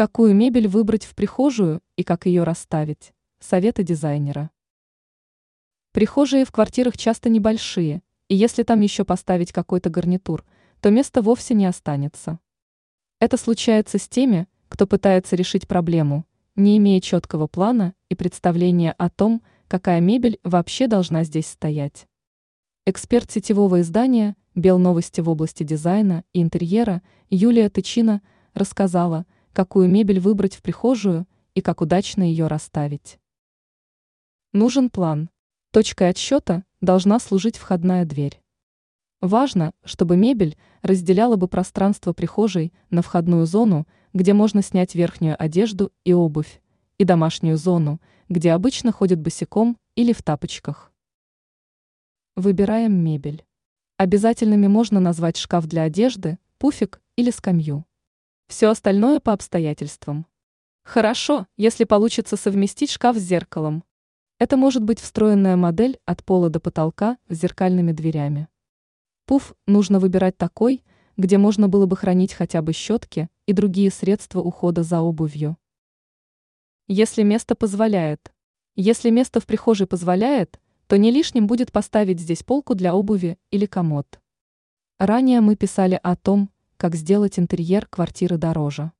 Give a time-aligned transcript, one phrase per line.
[0.00, 3.12] Какую мебель выбрать в прихожую и как ее расставить?
[3.38, 4.50] Советы дизайнера.
[5.92, 10.46] Прихожие в квартирах часто небольшие, и если там еще поставить какой-то гарнитур,
[10.80, 12.38] то места вовсе не останется.
[13.18, 16.24] Это случается с теми, кто пытается решить проблему,
[16.56, 22.08] не имея четкого плана и представления о том, какая мебель вообще должна здесь стоять.
[22.86, 28.22] Эксперт сетевого издания «Белновости» в области дизайна и интерьера Юлия Тычина
[28.54, 33.18] рассказала, какую мебель выбрать в прихожую и как удачно ее расставить.
[34.52, 35.30] Нужен план.
[35.72, 38.40] Точкой отсчета должна служить входная дверь.
[39.20, 45.92] Важно, чтобы мебель разделяла бы пространство прихожей на входную зону, где можно снять верхнюю одежду
[46.04, 46.62] и обувь,
[46.98, 50.92] и домашнюю зону, где обычно ходят босиком или в тапочках.
[52.34, 53.44] Выбираем мебель.
[53.98, 57.84] Обязательными можно назвать шкаф для одежды, пуфик или скамью.
[58.50, 60.26] Все остальное по обстоятельствам.
[60.82, 63.84] Хорошо, если получится совместить шкаф с зеркалом.
[64.40, 68.48] Это может быть встроенная модель от пола до потолка с зеркальными дверями.
[69.24, 70.82] Пуф нужно выбирать такой,
[71.16, 75.56] где можно было бы хранить хотя бы щетки и другие средства ухода за обувью.
[76.88, 78.32] Если место позволяет.
[78.74, 83.66] Если место в прихожей позволяет, то не лишним будет поставить здесь полку для обуви или
[83.66, 84.20] комод.
[84.98, 88.92] Ранее мы писали о том, как сделать интерьер квартиры дороже.